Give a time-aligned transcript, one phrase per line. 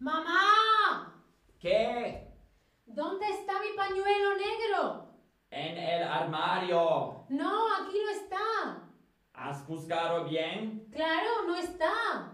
[0.00, 1.22] ¡Mamá!
[1.58, 2.26] ¿Qué?
[2.86, 5.14] ¿Dónde está mi pañuelo negro?
[5.50, 7.26] En el armario.
[7.28, 8.88] No, aquí no está.
[9.34, 10.88] ¿Has buscado bien?
[10.90, 12.32] Claro, no está.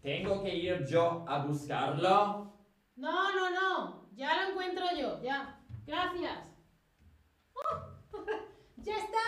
[0.00, 2.54] ¿Tengo que ir yo a buscarlo?
[2.94, 4.08] No, no, no.
[4.14, 5.60] Ya lo encuentro yo, ya.
[5.84, 6.54] Gracias.
[7.52, 8.16] ¡Oh!
[8.76, 9.18] ¡Ya está!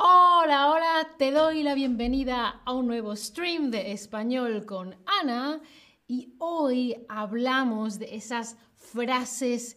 [0.00, 5.60] Hola, hola, te doy la bienvenida a un nuevo stream de español con Ana
[6.06, 9.76] y hoy hablamos de esas frases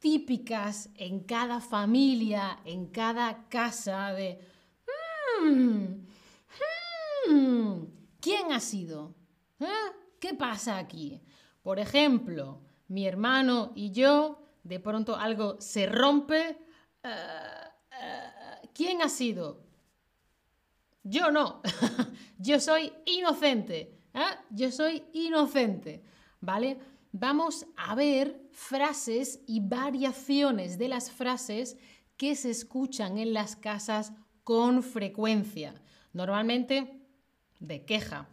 [0.00, 4.40] típicas en cada familia, en cada casa de
[5.40, 6.06] "Hmm,
[7.30, 7.84] hmm,
[8.20, 9.14] ¿quién ha sido?
[9.60, 9.66] ¿Eh?
[10.18, 11.22] ¿Qué pasa aquí?
[11.62, 16.58] Por ejemplo, mi hermano y yo, de pronto algo se rompe.
[17.04, 17.08] eh,
[17.92, 19.69] eh, ¿Quién ha sido?
[21.02, 21.62] Yo no.
[22.38, 23.98] Yo soy inocente.
[24.14, 24.20] ¿eh?
[24.50, 26.02] Yo soy inocente.
[26.40, 26.78] ¿Vale?
[27.12, 31.76] Vamos a ver frases y variaciones de las frases
[32.16, 34.12] que se escuchan en las casas
[34.44, 35.74] con frecuencia.
[36.12, 37.00] Normalmente
[37.58, 38.28] de queja.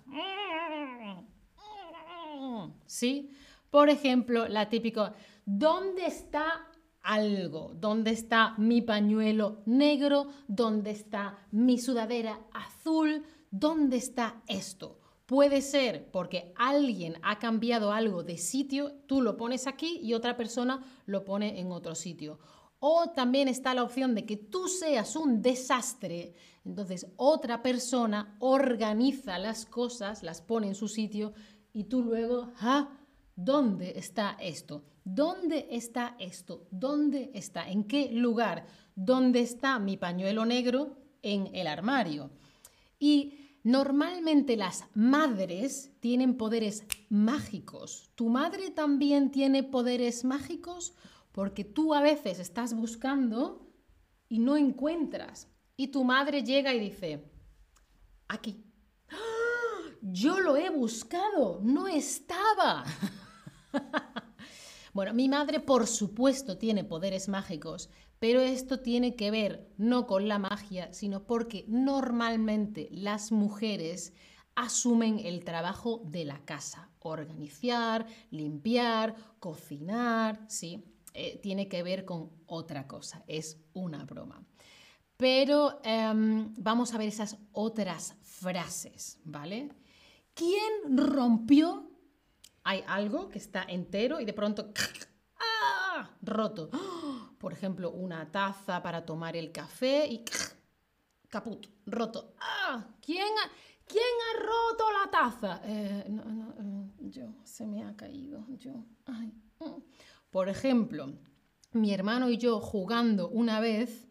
[2.85, 3.31] ¿Sí?
[3.69, 5.13] Por ejemplo, la típica,
[5.45, 6.67] ¿dónde está
[7.07, 7.71] algo?
[7.73, 10.27] ¿Dónde está mi pañuelo negro?
[10.47, 13.23] ¿Dónde está mi sudadera azul?
[13.49, 14.99] ¿Dónde está esto?
[15.25, 20.37] Puede ser porque alguien ha cambiado algo de sitio, tú lo pones aquí y otra
[20.37, 22.39] persona lo pone en otro sitio.
[22.79, 29.39] O también está la opción de que tú seas un desastre, entonces otra persona organiza
[29.39, 31.33] las cosas, las pone en su sitio
[31.73, 32.96] y tú luego, ¿ah?
[33.37, 34.83] ¿Dónde está esto?
[35.03, 36.67] ¿Dónde está esto?
[36.71, 37.69] ¿Dónde está?
[37.69, 38.65] ¿En qué lugar?
[38.95, 40.97] ¿Dónde está mi pañuelo negro?
[41.21, 42.31] En el armario.
[42.97, 48.09] Y normalmente las madres tienen poderes mágicos.
[48.15, 50.95] ¿Tu madre también tiene poderes mágicos?
[51.31, 53.71] Porque tú a veces estás buscando
[54.29, 55.47] y no encuentras.
[55.75, 57.23] Y tu madre llega y dice,
[58.27, 58.63] aquí.
[59.09, 59.15] ¡Ah!
[60.01, 62.83] Yo lo he buscado, no estaba.
[64.93, 67.89] bueno, mi madre por supuesto tiene poderes mágicos,
[68.19, 74.13] pero esto tiene que ver no con la magia, sino porque normalmente las mujeres
[74.55, 80.83] asumen el trabajo de la casa, organizar, limpiar, cocinar, ¿sí?
[81.13, 84.43] Eh, tiene que ver con otra cosa, es una broma.
[85.15, 89.69] Pero em, vamos a ver esas otras frases, ¿vale?
[90.35, 91.86] ¿Quién rompió?
[92.69, 94.73] Hay algo que está entero y de pronto
[95.39, 96.09] ¡ah!
[96.21, 96.69] roto.
[97.39, 100.25] Por ejemplo, una taza para tomar el café y
[101.29, 102.35] caput, roto.
[102.41, 102.85] ¡Ah!
[102.99, 103.49] ¿Quién ha,
[103.85, 105.61] ¿Quién ha roto la taza?
[105.63, 108.45] Eh, no, no, eh, yo, se me ha caído.
[108.57, 108.73] Yo,
[109.05, 109.81] mm.
[110.29, 111.13] Por ejemplo,
[111.71, 114.09] mi hermano y yo jugando una vez,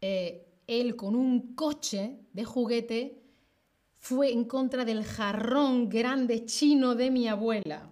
[0.00, 3.25] eh, él con un coche de juguete
[4.06, 7.90] fue en contra del jarrón grande chino de mi abuela.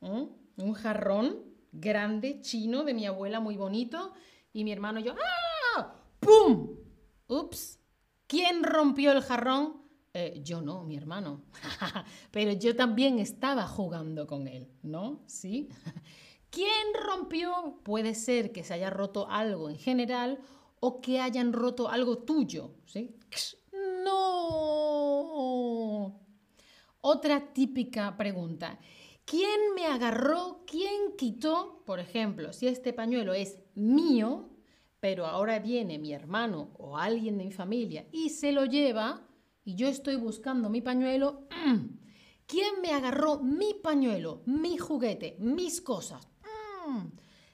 [0.00, 0.22] ¿Mm?
[0.56, 4.14] Un jarrón grande chino de mi abuela, muy bonito.
[4.54, 5.14] Y mi hermano yo,
[5.76, 5.94] ¡ah!
[6.20, 6.78] ¡Pum!
[7.26, 7.78] Ups.
[8.26, 9.82] ¿Quién rompió el jarrón?
[10.14, 11.42] Eh, yo no, mi hermano.
[12.30, 15.20] Pero yo también estaba jugando con él, ¿no?
[15.26, 15.68] ¿Sí?
[16.50, 17.78] ¿Quién rompió?
[17.82, 20.38] Puede ser que se haya roto algo en general
[20.80, 23.18] o que hayan roto algo tuyo, ¿sí?
[24.04, 25.42] No.
[27.00, 28.78] Otra típica pregunta.
[29.24, 30.64] ¿Quién me agarró?
[30.66, 31.82] ¿Quién quitó?
[31.86, 34.50] Por ejemplo, si este pañuelo es mío,
[35.00, 39.26] pero ahora viene mi hermano o alguien de mi familia y se lo lleva
[39.64, 41.86] y yo estoy buscando mi pañuelo, mm,
[42.46, 46.28] ¿quién me agarró mi pañuelo, mi juguete, mis cosas?
[46.86, 47.06] Mm.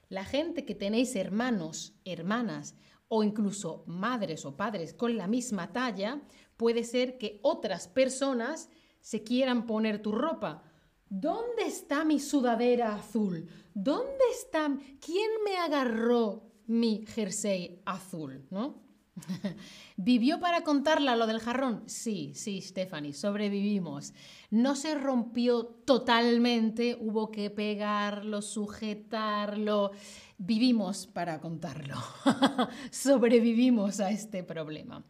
[0.08, 2.74] La gente que tenéis hermanos, hermanas
[3.08, 6.22] o incluso madres o padres con la misma talla,
[6.56, 8.68] puede ser que otras personas
[9.00, 10.62] se quieran poner tu ropa.
[11.08, 13.48] ¿Dónde está mi sudadera azul?
[13.74, 14.76] ¿Dónde está?
[15.00, 18.46] ¿Quién me agarró mi jersey azul?
[18.50, 18.87] ¿No?
[19.96, 21.82] ¿Vivió para contarla lo del jarrón?
[21.86, 24.12] Sí, sí, Stephanie, sobrevivimos.
[24.50, 29.92] No se rompió totalmente, hubo que pegarlo, sujetarlo.
[30.38, 31.96] Vivimos para contarlo.
[32.90, 35.04] Sobrevivimos a este problema.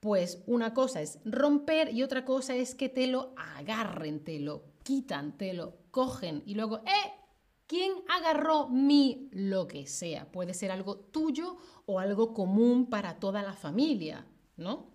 [0.00, 4.62] Pues una cosa es romper y otra cosa es que te lo agarren, te lo
[4.84, 7.17] quitan, te lo cogen y luego, ¡eh!
[7.68, 10.32] ¿Quién agarró mi lo que sea?
[10.32, 14.26] Puede ser algo tuyo o algo común para toda la familia,
[14.56, 14.86] ¿no?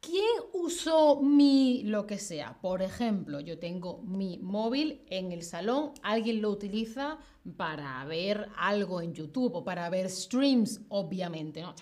[0.00, 2.58] ¿Quién usó mi lo que sea?
[2.62, 7.18] Por ejemplo, yo tengo mi móvil en el salón, alguien lo utiliza
[7.58, 11.74] para ver algo en YouTube o para ver streams, obviamente, ¿no?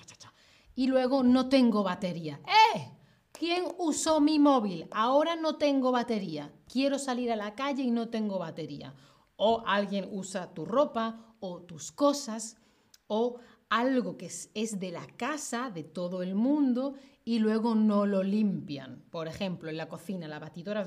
[0.74, 2.40] Y luego no tengo batería.
[2.74, 2.90] ¡Eh!
[3.30, 4.88] ¿Quién usó mi móvil?
[4.90, 6.52] Ahora no tengo batería.
[6.70, 8.94] Quiero salir a la calle y no tengo batería.
[9.42, 12.58] O alguien usa tu ropa o tus cosas
[13.06, 13.40] o
[13.70, 16.94] algo que es, de la casa, de todo el mundo,
[17.24, 19.02] y luego no lo limpian.
[19.10, 20.86] Por ejemplo, en la cocina, la batidora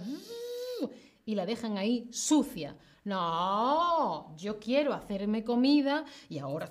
[1.26, 2.78] y la dejan ahí sucia.
[3.06, 6.70] No, yo quiero hacerme comida y ahora...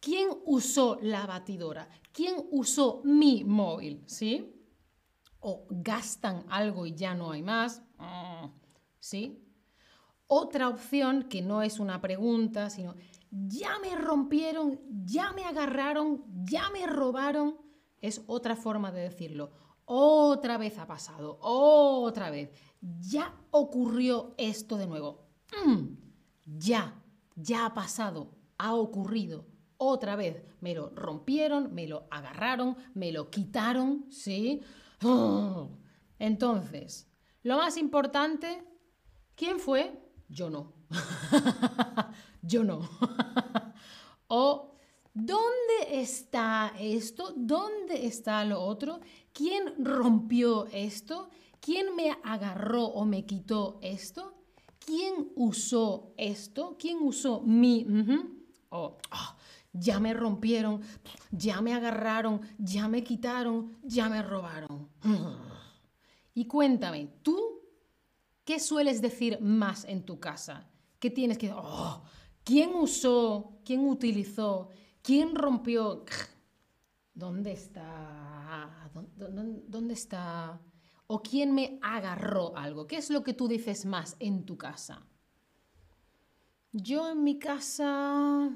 [0.00, 1.88] ¿Quién usó la batidora?
[2.12, 4.02] ¿Quién usó mi móvil?
[4.06, 4.63] ¿Sí?
[5.46, 7.82] O gastan algo y ya no hay más.
[7.98, 8.46] Mm,
[8.98, 9.44] ¿Sí?
[10.26, 12.94] Otra opción, que no es una pregunta, sino
[13.30, 17.58] ya me rompieron, ya me agarraron, ya me robaron,
[18.00, 19.50] es otra forma de decirlo.
[19.84, 22.50] Otra vez ha pasado, otra vez.
[23.00, 25.26] Ya ocurrió esto de nuevo.
[25.66, 25.96] Mm,
[26.46, 27.02] ya,
[27.36, 29.44] ya ha pasado, ha ocurrido.
[29.76, 34.62] Otra vez me lo rompieron, me lo agarraron, me lo quitaron, ¿sí?
[36.18, 37.08] Entonces,
[37.42, 38.64] lo más importante,
[39.34, 40.04] ¿quién fue?
[40.28, 40.72] yo no.
[42.42, 42.80] yo no.
[44.28, 44.76] o,
[45.12, 47.32] ¿dónde está esto?
[47.36, 49.00] ¿Dónde está lo otro?
[49.32, 51.30] ¿Quién rompió esto?
[51.60, 54.34] ¿Quién me agarró o me quitó esto?
[54.84, 56.76] ¿Quién usó esto?
[56.78, 57.86] ¿Quién usó mi?
[58.70, 59.33] O, ah,
[59.74, 60.80] ya me rompieron,
[61.30, 64.88] ya me agarraron, ya me quitaron, ya me robaron.
[66.34, 67.54] Y cuéntame, ¿tú
[68.44, 70.68] ¿Qué sueles decir más en tu casa?
[70.98, 71.50] ¿Qué tienes que...
[71.52, 72.02] Oh,
[72.44, 73.58] ¿Quién usó?
[73.64, 74.68] ¿Quién utilizó?
[75.02, 76.04] ¿Quién rompió?
[77.14, 78.90] ¿Dónde está?
[79.16, 80.60] ¿Dónde, está?
[81.06, 82.86] ¿O quién me agarró algo?
[82.86, 85.06] ¿Qué es lo que tú dices más en tu casa?
[86.72, 88.50] Yo en mi casa...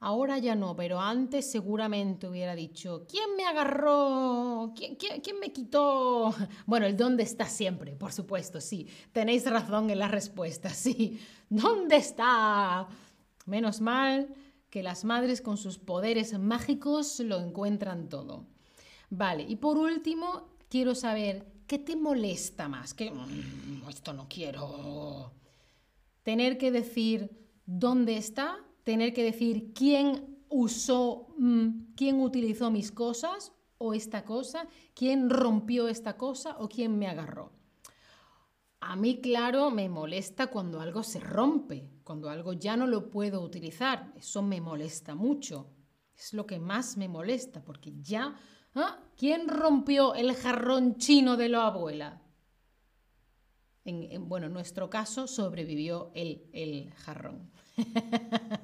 [0.00, 4.72] Ahora ya no, pero antes seguramente hubiera dicho, ¿quién me agarró?
[4.76, 6.32] ¿Quién, me quitó?
[6.66, 8.86] Bueno, el dónde está siempre, por supuesto, sí.
[9.12, 11.20] Tenéis razón en la respuesta, sí.
[11.48, 12.86] ¿Dónde está?
[13.46, 14.32] Menos mal
[14.70, 18.46] que las madres con sus poderes mágicos lo encuentran todo.
[19.10, 22.94] Vale, y por último, quiero saber, ¿qué te molesta más?
[22.94, 25.32] Que mm, esto no quiero.
[26.22, 27.30] Tener que decir,
[27.66, 28.58] ¿dónde está?
[28.88, 35.88] Tener que decir quién usó, mm, quién utilizó mis cosas o esta cosa, quién rompió
[35.88, 37.52] esta cosa o quién me agarró.
[38.80, 43.42] A mí, claro, me molesta cuando algo se rompe, cuando algo ya no lo puedo
[43.42, 44.10] utilizar.
[44.16, 45.68] Eso me molesta mucho.
[46.16, 48.40] Es lo que más me molesta, porque ya...
[48.74, 49.02] ¿ah?
[49.18, 52.22] ¿Quién rompió el jarrón chino de la abuela?
[53.84, 57.50] En, bueno, en nuestro caso sobrevivió el, el jarrón.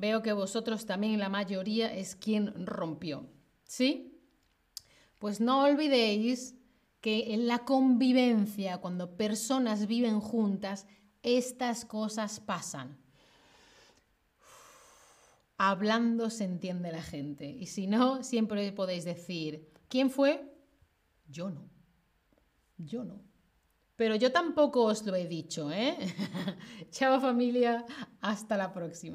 [0.00, 3.26] Veo que vosotros también la mayoría es quien rompió.
[3.64, 4.18] ¿Sí?
[5.18, 6.54] Pues no olvidéis
[7.02, 10.86] que en la convivencia, cuando personas viven juntas,
[11.22, 12.96] estas cosas pasan.
[15.58, 17.50] Hablando se entiende la gente.
[17.50, 20.50] Y si no, siempre podéis decir, ¿quién fue?
[21.28, 21.68] Yo no.
[22.78, 23.20] Yo no.
[23.96, 25.94] Pero yo tampoco os lo he dicho, ¿eh?
[26.90, 27.84] Chao familia,
[28.22, 29.14] hasta la próxima.